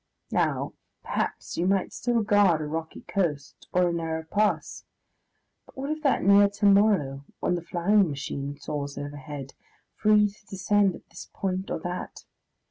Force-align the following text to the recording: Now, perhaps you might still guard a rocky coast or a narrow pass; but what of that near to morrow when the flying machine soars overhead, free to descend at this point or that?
Now, 0.31 0.73
perhaps 1.03 1.57
you 1.59 1.67
might 1.67 1.93
still 1.93 2.23
guard 2.23 2.59
a 2.59 2.65
rocky 2.65 3.01
coast 3.01 3.67
or 3.71 3.87
a 3.89 3.93
narrow 3.93 4.23
pass; 4.23 4.83
but 5.67 5.77
what 5.77 5.91
of 5.91 6.01
that 6.01 6.23
near 6.23 6.49
to 6.49 6.65
morrow 6.65 7.23
when 7.39 7.53
the 7.53 7.61
flying 7.61 8.09
machine 8.09 8.57
soars 8.59 8.97
overhead, 8.97 9.53
free 9.93 10.27
to 10.27 10.45
descend 10.47 10.95
at 10.95 11.07
this 11.11 11.29
point 11.35 11.69
or 11.69 11.77
that? 11.81 12.25